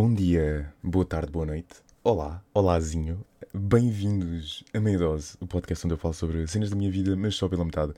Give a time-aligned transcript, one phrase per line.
[0.00, 1.82] Bom dia, boa tarde, boa noite.
[2.04, 3.26] Olá, olázinho.
[3.52, 7.34] Bem-vindos a Meia Dose, o podcast onde eu falo sobre cenas da minha vida, mas
[7.34, 7.94] só pela metade.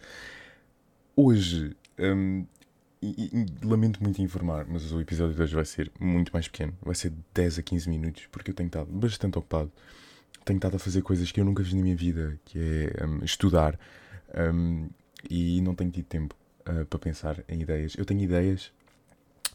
[1.14, 2.46] Hoje, hum,
[3.02, 6.72] e- e- lamento muito informar, mas o episódio de hoje vai ser muito mais pequeno.
[6.80, 9.70] Vai ser de 10 a 15 minutos, porque eu tenho estado bastante ocupado.
[10.42, 13.18] Tenho estado a fazer coisas que eu nunca fiz na minha vida, que é hum,
[13.22, 13.78] estudar,
[14.54, 14.88] hum,
[15.28, 17.94] e não tenho tido tempo ah, para pensar em ideias.
[17.98, 18.72] Eu tenho ideias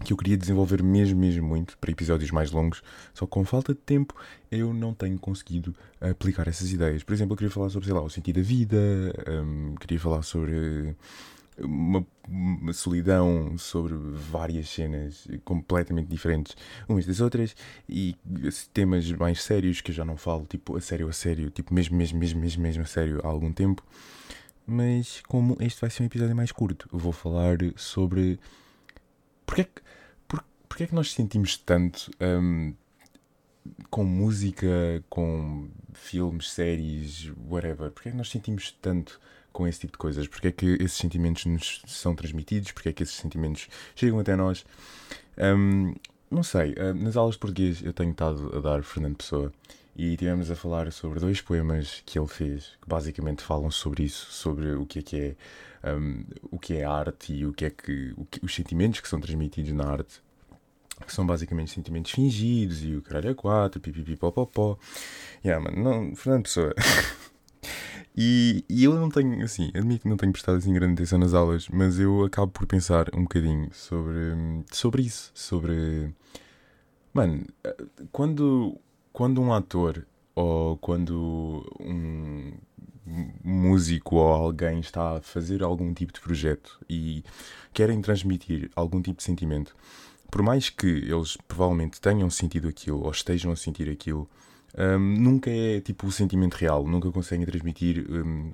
[0.03, 2.81] que eu queria desenvolver mesmo, mesmo muito para episódios mais longos,
[3.13, 4.13] só que com falta de tempo
[4.51, 7.03] eu não tenho conseguido aplicar essas ideias.
[7.03, 8.77] Por exemplo, eu queria falar sobre, sei lá, o sentido da vida,
[9.27, 10.95] hum, queria falar sobre
[11.57, 16.55] uma, uma solidão, sobre várias cenas completamente diferentes
[16.87, 17.55] umas das outras
[17.87, 18.15] e
[18.73, 21.95] temas mais sérios que eu já não falo, tipo, a sério, a sério, tipo, mesmo,
[21.95, 23.83] mesmo, mesmo, mesmo, mesmo a sério há algum tempo.
[24.67, 28.39] Mas como este vai ser um episódio mais curto, vou falar sobre
[29.45, 29.81] Porquê que,
[30.27, 32.73] por, porquê é que nós sentimos tanto hum,
[33.89, 37.91] com música, com filmes, séries, whatever?
[37.91, 39.19] Porquê é que nós sentimos tanto
[39.51, 40.27] com esse tipo de coisas?
[40.27, 42.71] Porquê é que esses sentimentos nos são transmitidos?
[42.71, 44.65] Porquê é que esses sentimentos chegam até nós?
[45.37, 45.95] Hum,
[46.29, 49.51] não sei, hum, nas aulas de português eu tenho estado a dar Fernando Pessoa
[49.95, 54.31] e tivemos a falar sobre dois poemas que ele fez que basicamente falam sobre isso,
[54.31, 55.37] sobre o que é que
[55.83, 59.07] é um, o que é arte e o que é que, que- os sentimentos que
[59.07, 60.21] são transmitidos na arte,
[61.05, 64.77] que são basicamente sentimentos fingidos e o caralho é quatro, pipipi popopó.
[65.43, 66.73] Yeah, mano, não, Fernando Pessoa.
[68.15, 71.33] e, e eu não tenho, assim, admito que não tenho prestado assim grande atenção nas
[71.33, 74.13] aulas, mas eu acabo por pensar um bocadinho sobre,
[74.71, 76.13] sobre isso, sobre.
[77.13, 77.75] Mano, eh,
[78.11, 78.77] quando,
[79.15, 82.51] quando um ator ou quando um
[83.41, 87.23] músico ou alguém está a fazer algum tipo de projeto e
[87.73, 89.73] querem transmitir algum tipo de sentimento,
[90.29, 94.29] por mais que eles provavelmente tenham sentido aquilo ou estejam a sentir aquilo,
[94.77, 98.51] hum, nunca é tipo o sentimento real, nunca conseguem transmitir hum,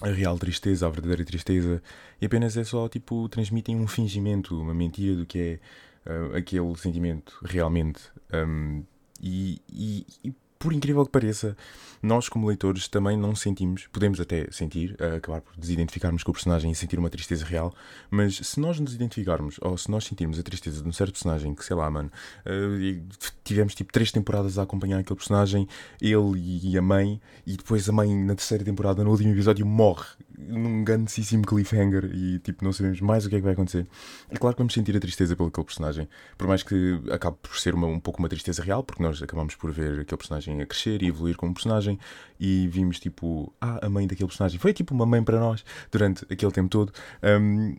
[0.00, 1.82] a real tristeza, a verdadeira tristeza,
[2.22, 5.58] e apenas é só tipo transmitem um fingimento, uma mentira do que é
[6.06, 8.00] ah, aquele sentimento realmente.
[8.32, 8.82] Hum,
[9.22, 11.54] e, e- e por incrível que pareça,
[12.02, 16.34] nós como leitores também não sentimos, podemos até sentir, ah, acabar por desidentificarmos com o
[16.34, 17.74] personagem e sentir uma tristeza real,
[18.10, 21.54] mas se nós nos identificarmos, ou se nós sentirmos a tristeza de um certo personagem,
[21.54, 22.10] que sei lá, mano,
[22.46, 23.02] ah, e
[23.42, 25.68] tivemos tipo três temporadas a acompanhar aquele personagem,
[26.00, 30.06] ele e a mãe, e depois a mãe na terceira temporada, no último episódio, morre
[30.48, 33.86] num grandíssimo cliffhanger e tipo não sabemos mais o que é que vai acontecer.
[34.30, 37.58] É claro que vamos sentir a tristeza pelo aquele personagem, por mais que acabe por
[37.58, 40.66] ser uma, um pouco uma tristeza real, porque nós acabamos por ver aquele personagem a
[40.66, 41.98] crescer e evoluir como personagem
[42.38, 46.24] e vimos tipo, ah, a mãe daquele personagem foi tipo uma mãe para nós durante
[46.30, 46.92] aquele tempo todo.
[47.22, 47.76] Hum,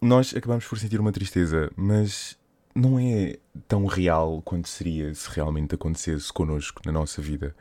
[0.00, 2.38] nós acabamos por sentir uma tristeza, mas
[2.74, 3.36] não é
[3.68, 7.54] tão real quanto seria se realmente acontecesse connosco na nossa vida.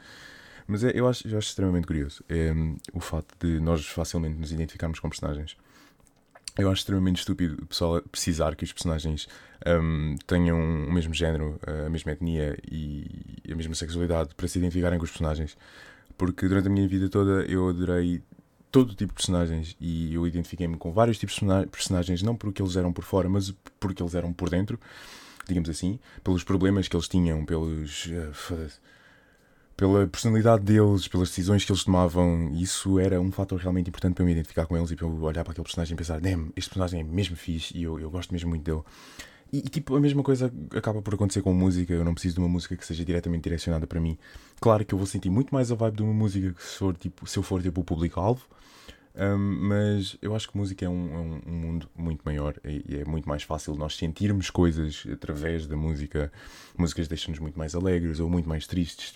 [0.69, 2.51] Mas é- eu, acho, eu acho extremamente curioso é,
[2.93, 5.57] o facto de nós facilmente nos identificarmos com personagens.
[6.57, 9.27] Eu acho extremamente estúpido o pessoal precisar que os personagens
[9.65, 13.05] hum, tenham o mesmo género, a mesma etnia e
[13.51, 15.57] a mesma sexualidade para se identificarem com os personagens.
[16.17, 18.21] Porque durante a minha vida toda eu adorei
[18.71, 22.61] todo tipo de personagens e eu identifiquei-me com vários tipos de persona- personagens, não porque
[22.61, 24.77] eles eram por fora, mas porque eles eram por dentro,
[25.47, 28.09] digamos assim, pelos problemas que eles tinham, pelos.
[28.33, 28.79] foda-se,
[29.79, 34.23] pela personalidade deles, pelas decisões que eles tomavam, isso era um fator realmente importante para
[34.23, 36.51] eu me identificar com eles e para eu olhar para aquele personagem e pensar, damn,
[36.53, 38.81] este personagem é mesmo fixe e eu, eu gosto mesmo muito dele.
[39.53, 42.41] E, e, tipo, a mesma coisa acaba por acontecer com música, eu não preciso de
[42.41, 44.17] uma música que seja diretamente direcionada para mim.
[44.59, 46.97] Claro que eu vou sentir muito mais a vibe de uma música que se, for,
[46.97, 48.41] tipo, se eu for tipo o público-alvo,
[49.19, 52.83] hum, mas eu acho que música é um, é um- um mundo muito maior e,
[52.87, 56.31] e é muito mais fácil nós sentirmos coisas através da música.
[56.77, 59.15] Músicas deixam-nos muito mais alegres ou muito mais tristes,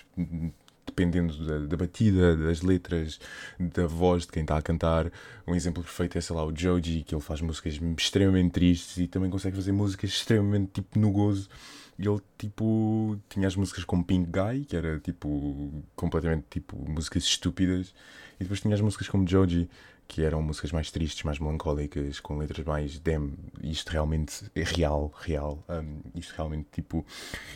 [0.85, 3.19] dependendo da, da batida, das letras,
[3.59, 5.11] da voz de quem está a cantar.
[5.47, 9.07] Um exemplo perfeito é, sei lá, o Joji, que ele faz músicas extremamente tristes e
[9.07, 11.49] também consegue fazer músicas extremamente tipo no gozo.
[11.97, 17.93] Ele, tipo, tinha as músicas como Pink Guy, que era, tipo, completamente, tipo, músicas estúpidas.
[18.39, 19.69] E depois tinha as músicas como Joji,
[20.07, 25.11] que eram músicas mais tristes, mais melancólicas, com letras mais, damn, isto realmente é real,
[25.19, 25.63] real.
[25.69, 27.05] Um, isto realmente, tipo,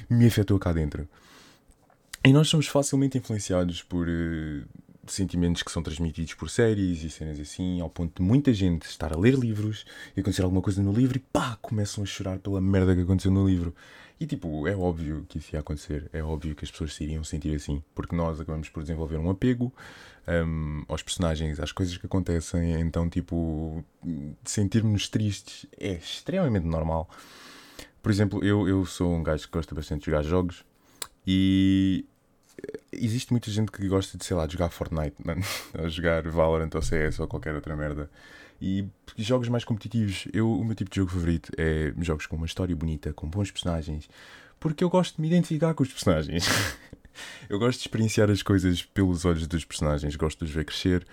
[0.10, 1.08] me afetou cá dentro.
[2.26, 4.64] E nós somos facilmente influenciados por eh,
[5.14, 9.14] sentimentos que são transmitidos por séries e cenas assim, ao ponto de muita gente estar
[9.14, 12.62] a ler livros e acontecer alguma coisa no livro e pá, começam a chorar pela
[12.62, 13.74] merda que aconteceu no livro.
[14.20, 17.24] E tipo, é óbvio que isso ia acontecer, é óbvio que as pessoas se iriam
[17.24, 19.72] sentir assim, porque nós acabamos por desenvolver um apego
[20.28, 23.84] hum, aos personagens, às coisas que acontecem, então tipo,
[24.44, 27.10] sentirmos tristes é extremamente normal.
[28.02, 30.66] Por exemplo, eu, eu sou um gajo que gosta bastante de jogar jogos
[31.26, 32.06] e
[32.92, 35.42] existe muita gente que gosta de, sei lá, de jogar Fortnite, mano,
[35.78, 38.10] ou jogar Valorant ou CS ou qualquer outra merda.
[38.60, 38.88] E
[39.18, 42.76] jogos mais competitivos, eu, o meu tipo de jogo favorito é jogos com uma história
[42.76, 44.10] bonita, com bons personagens,
[44.60, 46.46] porque eu gosto de me identificar com os personagens.
[47.48, 51.06] eu gosto de experienciar as coisas pelos olhos dos personagens, gosto de os ver crescer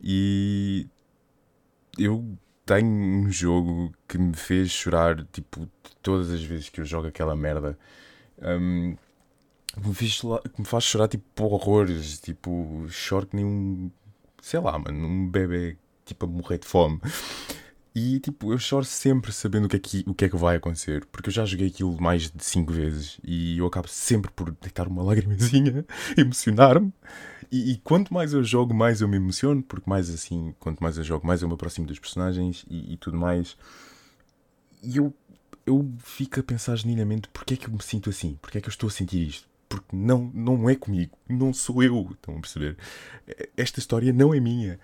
[0.00, 0.86] e
[1.98, 2.24] eu
[2.64, 5.68] tenho um jogo que me fez chorar, tipo,
[6.02, 7.78] todas as vezes que eu jogo aquela merda.
[8.40, 8.96] Um,
[9.76, 10.22] me, fez,
[10.58, 12.20] me faz chorar, tipo, horrores.
[12.20, 13.90] Tipo, choro que nem um.
[14.42, 17.00] Sei lá, mano, um bebê, tipo, a morrer de fome.
[17.94, 20.56] E, tipo, eu choro sempre sabendo o que, é que, o que é que vai
[20.56, 21.04] acontecer.
[21.06, 23.20] Porque eu já joguei aquilo mais de 5 vezes.
[23.24, 25.84] E eu acabo sempre por deitar uma lagrimazinha,
[26.16, 26.92] emocionar-me.
[27.52, 30.98] E, e, quanto mais eu jogo, mais eu me emociono, porque mais assim, quanto mais
[30.98, 33.56] eu jogo, mais eu me aproximo dos personagens e, e tudo mais.
[34.82, 35.14] E eu,
[35.64, 38.68] eu fico a pensar genuinamente porque é que eu me sinto assim, porque é que
[38.68, 39.48] eu estou a sentir isto.
[39.68, 42.76] Porque não, não é comigo, não sou eu, estão a perceber?
[43.56, 44.78] Esta história não é minha.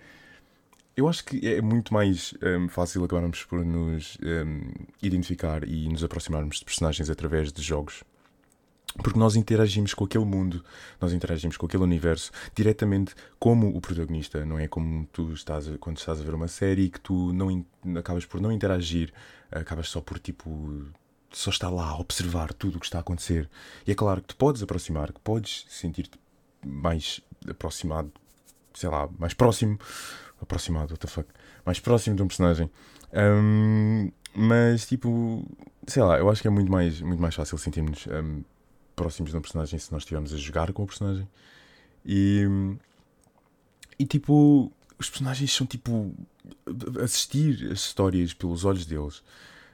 [0.97, 4.61] Eu acho que é muito mais um, fácil acabarmos por nos um,
[5.03, 8.03] identificar e nos aproximarmos de personagens através de jogos
[8.99, 10.65] porque nós interagimos com aquele mundo,
[11.00, 15.79] nós interagimos com aquele universo diretamente como o protagonista, não é como tu estás a,
[15.79, 17.65] quando estás a ver uma série que tu não
[17.97, 19.12] acabas por não interagir,
[19.50, 20.85] acabas só por tipo
[21.32, 23.49] só estar lá a observar tudo o que está a acontecer.
[23.87, 26.19] E é claro que te podes aproximar, que podes sentir-te
[26.65, 28.12] mais aproximado,
[28.75, 29.79] sei lá, mais próximo,
[30.41, 31.29] aproximado, what the fuck,
[31.65, 32.71] mais próximo de um personagem.
[33.12, 35.44] Um, mas tipo,
[35.87, 38.43] sei lá, eu acho que é muito mais, muito mais fácil sentirmos um,
[38.94, 41.29] próximos de um personagem se nós estivermos a jogar com o personagem.
[42.05, 42.44] E,
[43.99, 46.15] e tipo, os personagens são tipo.
[47.03, 49.23] Assistir as histórias pelos olhos deles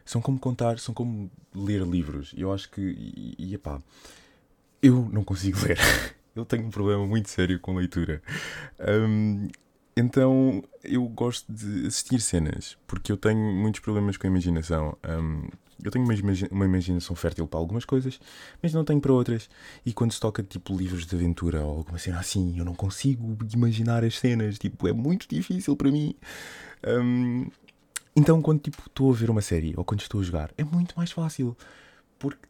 [0.06, 2.32] são como contar, são como ler livros.
[2.36, 2.80] Eu acho que.
[2.80, 3.82] E, e epá,
[4.80, 5.78] eu não consigo ler.
[6.34, 8.22] eu tenho um problema muito sério com leitura.
[8.80, 9.48] Um,
[9.96, 14.96] então eu gosto de assistir cenas, porque eu tenho muitos problemas com a imaginação.
[15.06, 15.48] Um,
[15.82, 16.14] eu tenho uma,
[16.50, 18.20] uma imaginação fértil para algumas coisas,
[18.62, 19.48] mas não tenho para outras.
[19.84, 23.36] E quando se toca tipo livros de aventura ou alguma cena assim, eu não consigo
[23.54, 24.58] imaginar as cenas.
[24.58, 26.14] Tipo, é muito difícil para mim.
[26.86, 27.48] Um,
[28.16, 30.94] então, quando tipo estou a ver uma série ou quando estou a jogar, é muito
[30.96, 31.56] mais fácil.
[32.18, 32.48] Porque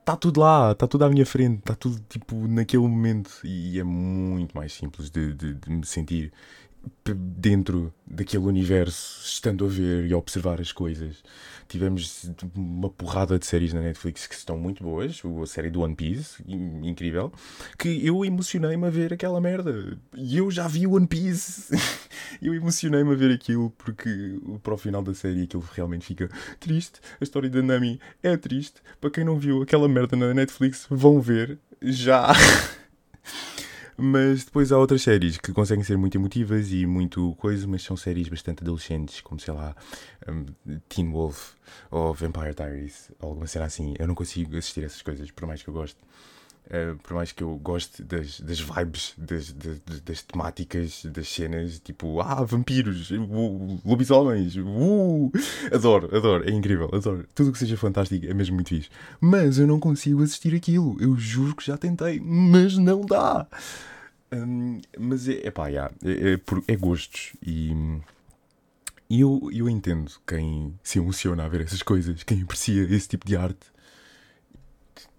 [0.00, 3.82] está tudo lá, está tudo à minha frente, está tudo tipo naquele momento e é
[3.82, 6.32] muito mais simples de, de, de me sentir
[7.36, 11.22] dentro daquele universo, estando a ver e a observar as coisas.
[11.68, 15.96] Tivemos uma porrada de séries na Netflix que estão muito boas, a série do One
[15.96, 17.32] Piece, incrível,
[17.76, 19.98] que eu emocionei-me a ver aquela merda.
[20.14, 21.74] E eu já vi One Piece.
[22.40, 26.28] eu emocionei-me a ver aquilo porque para o final da série aquilo realmente fica
[26.60, 27.00] triste.
[27.20, 28.80] A história da Nami é triste.
[29.00, 32.32] Para quem não viu aquela merda na Netflix, vão ver já.
[33.98, 37.96] Mas depois há outras séries que conseguem ser muito emotivas e muito coisa, mas são
[37.96, 39.74] séries bastante adolescentes, como sei lá,
[40.28, 40.44] um,
[40.86, 41.54] Teen Wolf
[41.90, 43.94] ou Vampire Diaries, alguma cena assim.
[43.98, 45.98] Eu não consigo assistir essas coisas, por mais que eu goste.
[46.66, 51.78] Uh, por mais que eu goste das, das vibes, das, das, das, temáticas, das cenas,
[51.78, 55.30] tipo, ah, vampiros, uh, lobisomens, uh,
[55.72, 57.24] adoro, adoro, é incrível, adoro.
[57.36, 58.88] Tudo que seja fantástico é mesmo muito fixe.
[59.20, 63.46] Mas eu não consigo assistir aquilo, eu juro que já tentei, mas não dá.
[64.32, 67.72] Um, mas é, pá, yeah, é, é, é, gostos e.
[69.08, 73.24] E eu, eu entendo quem se emociona a ver essas coisas, quem aprecia esse tipo
[73.24, 73.70] de arte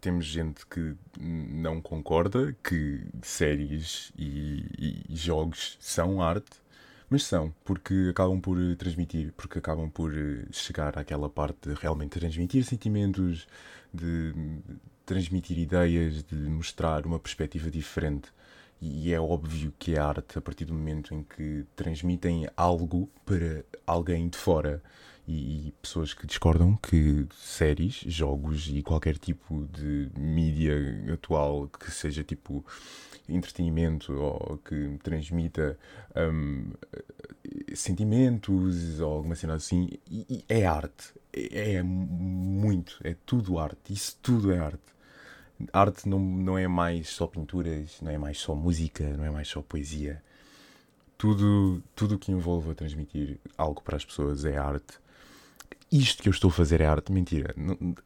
[0.07, 6.61] temos gente que não concorda que séries e, e, jogos são arte,
[7.09, 10.13] mas são, porque acabam por transmitir, porque acabam por
[10.49, 13.49] chegar àquela parte de realmente transmitir sentimentos,
[13.93, 14.33] de
[15.05, 18.29] transmitir ideias, de mostrar uma perspectiva diferente.
[18.79, 23.65] E é óbvio que é arte a partir do momento em que transmitem algo para
[23.85, 24.81] alguém de fora
[25.27, 30.73] e, e, pessoas que discordam que séries, jogos e qualquer tipo de mídia
[31.13, 32.65] atual que seja tipo
[33.27, 35.77] entretenimento ou que transmita
[36.15, 36.71] um,
[37.75, 41.13] sentimentos ou alguma cena assim, e, e é arte.
[41.33, 43.93] É, é, muito, é tudo arte.
[43.93, 44.95] Isso tudo é arte.
[45.73, 49.49] Arte não, não é mais só pinturas, não é mais só música, não é mais
[49.49, 50.23] só poesia.
[51.17, 54.99] Tudo, tudo que envolve a transmitir algo para as pessoas é arte
[55.91, 57.11] isto que eu estou a fazer é arte.
[57.11, 57.55] Mentira,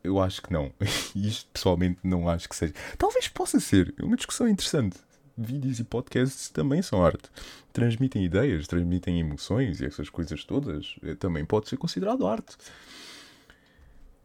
[0.03, 0.71] eu acho que não.
[1.15, 2.73] Isto pessoalmente não acho que seja.
[2.97, 3.93] Talvez possa ser.
[3.99, 4.97] É uma discussão interessante.
[5.37, 7.29] Vídeos e podcasts também são arte.
[7.73, 10.95] Transmitem ideias, transmitem emoções e essas coisas todas.
[11.03, 12.55] Eh, também pode ser considerado arte.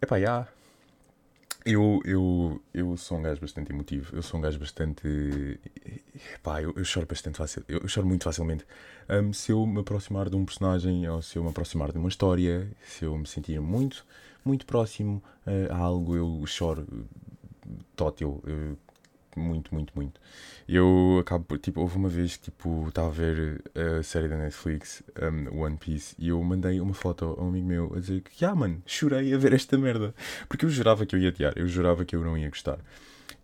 [0.02, 0.46] Epá, já.
[1.68, 4.14] Eu, eu, eu sou um gajo bastante emotivo.
[4.14, 5.58] Eu sou um gajo bastante.
[6.40, 7.64] Pá, eu, eu choro bastante fácil.
[7.66, 8.64] Eu, eu choro muito facilmente.
[9.10, 12.08] Um, se eu me aproximar de um personagem ou se eu me aproximar de uma
[12.08, 14.06] história, se eu me sentir muito,
[14.44, 16.86] muito próximo uh, a algo, eu choro
[17.96, 18.40] tótil.
[18.46, 18.78] Eu,
[19.36, 20.20] muito, muito, muito.
[20.68, 24.36] Eu acabo por, tipo, houve uma vez que, tipo, estava a ver a série da
[24.36, 28.22] Netflix, um, One Piece, e eu mandei uma foto a um amigo meu a dizer
[28.22, 30.14] que, ah, mano, chorei a ver esta merda.
[30.48, 32.78] Porque eu jurava que eu ia atiar, eu jurava que eu não ia gostar.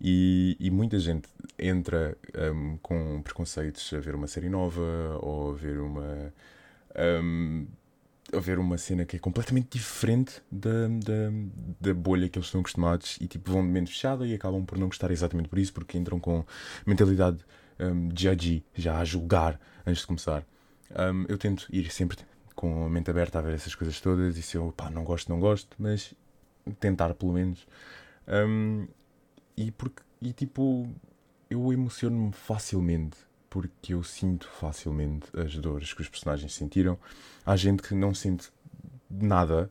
[0.01, 2.17] E, e muita gente entra
[2.53, 4.81] um, com preconceitos a ver uma série nova
[5.21, 6.33] ou a ver uma.
[7.23, 7.67] Um,
[8.35, 11.31] a ver uma cena que é completamente diferente da, da,
[11.79, 14.77] da bolha que eles estão acostumados e tipo vão de mente fechada e acabam por
[14.77, 16.45] não gostar exatamente por isso, porque entram com
[16.85, 17.45] mentalidade
[17.79, 20.45] um, judgy, já a julgar antes de começar.
[20.91, 22.17] Um, eu tento ir sempre
[22.55, 25.29] com a mente aberta a ver essas coisas todas e se eu pá, não gosto,
[25.29, 26.13] não gosto, mas
[26.79, 27.67] tentar pelo menos.
[28.27, 28.87] Um,
[29.57, 30.87] e porque, e tipo,
[31.49, 33.17] eu emociono-me facilmente
[33.53, 36.97] porque eu sinto facilmente as dores que os personagens sentiram.
[37.45, 38.49] Há gente que não sente
[39.07, 39.69] nada,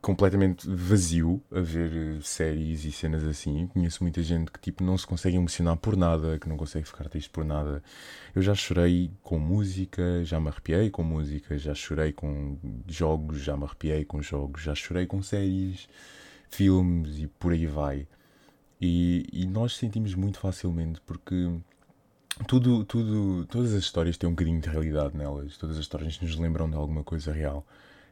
[0.00, 3.66] completamente vazio a ver séries e cenas assim.
[3.66, 7.08] Conheço muita gente que tipo não se consegue emocionar por nada, que não consegue ficar
[7.08, 7.82] triste por nada.
[8.36, 12.56] Eu já chorei com música, já me arrepiei com música, já chorei com
[12.86, 15.88] jogos, já me arrepiei com jogos, já chorei com séries,
[16.48, 18.06] filmes e por aí vai.
[18.80, 21.50] E, e nós sentimos muito facilmente porque
[22.46, 26.36] tudo, tudo, todas as histórias têm um bocadinho de realidade nelas, todas as histórias nos
[26.36, 27.66] lembram de alguma coisa real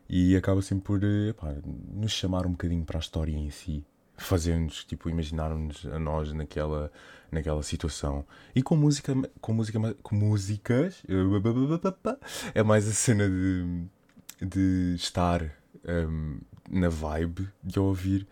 [0.08, 3.84] e acaba sempre por eh, epá, nos chamar um bocadinho para a história em si,
[4.16, 6.90] fazendo-nos, tipo, imaginar-nos a nós naquela,
[7.30, 8.24] naquela situação.
[8.52, 11.02] E com música, com música, com músicas,
[12.52, 13.84] é mais a cena de,
[14.44, 15.42] de estar
[15.84, 18.26] um, na vibe de ouvir.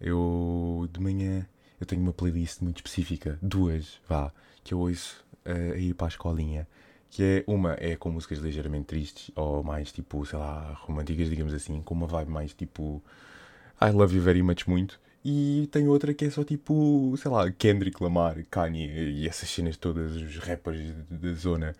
[0.00, 1.46] Eu, de manhã,
[1.78, 4.32] eu tenho uma playlist muito específica, duas, vá,
[4.64, 6.66] que eu ouço a ir para a escolinha.
[7.08, 11.52] Que é uma é com músicas ligeiramente tristes, ou mais tipo, sei lá, românticas, digamos
[11.52, 13.02] assim, com uma vibe mais tipo
[13.82, 15.00] I love you very much muito.
[15.24, 19.76] E tem outra que é só tipo, sei lá, Kendrick Lamar, Kanye e essas cenas
[19.76, 21.76] todas, os rappers da zona,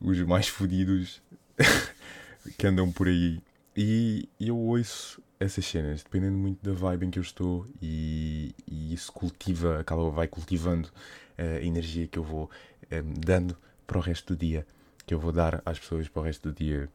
[0.00, 1.20] os mais fodidos
[2.56, 3.40] que andam por aí.
[3.76, 8.94] E eu ouço essas cenas, dependendo muito da vibe em que eu estou, e, e
[8.94, 10.88] isso cultiva, acaba, vai cultivando
[11.36, 12.50] a energia que eu vou
[12.92, 13.56] um, eh, dando
[13.86, 14.66] para o resto do dia,
[15.06, 16.88] que eu vou dar às pessoas para o resto do dia.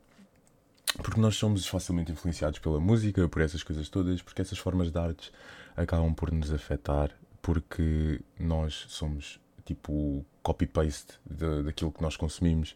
[1.04, 4.98] Porque nós somos facilmente influenciados pela música, por essas coisas todas, porque essas formas de
[4.98, 5.32] artes
[5.76, 7.12] acabam por nos afetar,
[7.42, 11.20] porque nós somos tipo copy-paste
[11.66, 12.74] daquilo que nós consumimos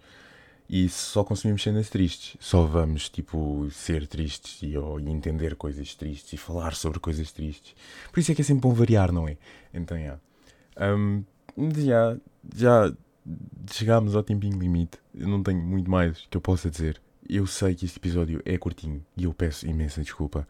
[0.71, 2.37] e só consumimos cenas tristes.
[2.39, 7.29] Só vamos, tipo, ser tristes e, ou, e, entender coisas tristes e falar sobre coisas
[7.31, 7.75] tristes.
[8.09, 9.35] Por isso é que é sempre bom variar, não é?
[9.73, 10.17] Então, já.
[10.95, 11.23] Um,
[11.75, 12.17] já,
[12.55, 12.93] já
[13.71, 14.97] chegámos ao tempinho limite.
[15.13, 17.01] Eu não tenho muito mais que eu possa dizer.
[17.27, 20.47] Eu sei que este episódio é curtinho e eu peço imensa desculpa.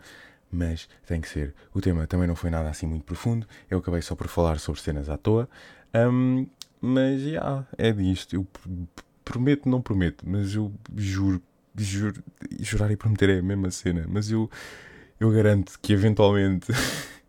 [0.52, 1.54] Mas tem que ser.
[1.74, 3.48] O tema também não foi nada assim muito profundo.
[3.70, 5.50] Eu acabei só por falar sobre cenas à toa.
[5.94, 6.48] Um,
[6.82, 8.36] mas já, yeah, é disto.
[8.36, 8.46] Eu
[9.24, 11.42] prometo, não prometo, mas eu juro,
[11.78, 12.24] juro,
[12.60, 14.50] jurar e prometer é a mesma cena, mas eu,
[15.20, 16.68] eu garanto que eventualmente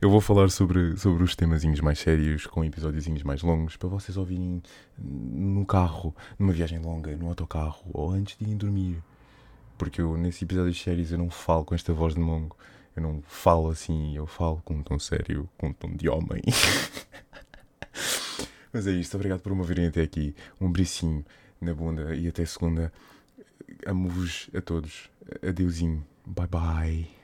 [0.00, 4.16] eu vou falar sobre, sobre os temazinhos mais sérios, com episódiozinhos mais longos, para vocês
[4.16, 4.62] ouvirem
[4.98, 9.02] no carro, numa viagem longa, no autocarro, ou antes de irem dormir.
[9.78, 12.56] Porque eu, nesse episódio de séries, eu não falo com esta voz de mongo.
[12.94, 16.42] Eu não falo assim, eu falo com um tom sério, com um tom de homem.
[18.72, 20.34] Mas é isto, obrigado por me ouvirem até aqui.
[20.60, 21.24] Um bricinho
[21.60, 22.92] na bunda e até segunda.
[23.86, 25.10] Amo-vos a todos.
[25.42, 26.04] Adeusinho.
[26.26, 27.21] Bye bye.